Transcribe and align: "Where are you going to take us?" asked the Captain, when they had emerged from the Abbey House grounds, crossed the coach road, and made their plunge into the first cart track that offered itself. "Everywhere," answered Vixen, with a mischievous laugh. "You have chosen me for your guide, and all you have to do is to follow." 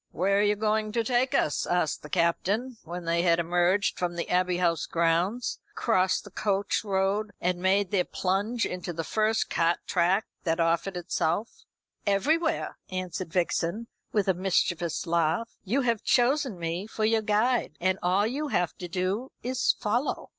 "Where 0.09 0.39
are 0.39 0.41
you 0.41 0.55
going 0.55 0.91
to 0.93 1.03
take 1.03 1.35
us?" 1.35 1.67
asked 1.67 2.01
the 2.01 2.09
Captain, 2.09 2.77
when 2.85 3.05
they 3.05 3.21
had 3.21 3.37
emerged 3.37 3.99
from 3.99 4.15
the 4.15 4.27
Abbey 4.31 4.57
House 4.57 4.87
grounds, 4.87 5.59
crossed 5.75 6.23
the 6.23 6.31
coach 6.31 6.83
road, 6.83 7.33
and 7.39 7.59
made 7.61 7.91
their 7.91 8.03
plunge 8.03 8.65
into 8.65 8.93
the 8.93 9.03
first 9.03 9.51
cart 9.51 9.77
track 9.85 10.25
that 10.43 10.59
offered 10.59 10.97
itself. 10.97 11.65
"Everywhere," 12.07 12.79
answered 12.89 13.31
Vixen, 13.31 13.85
with 14.11 14.27
a 14.27 14.33
mischievous 14.33 15.05
laugh. 15.05 15.51
"You 15.63 15.81
have 15.81 16.03
chosen 16.03 16.57
me 16.57 16.87
for 16.87 17.05
your 17.05 17.21
guide, 17.21 17.75
and 17.79 17.99
all 18.01 18.25
you 18.25 18.47
have 18.47 18.75
to 18.79 18.87
do 18.87 19.29
is 19.43 19.71
to 19.73 19.79
follow." 19.83 20.29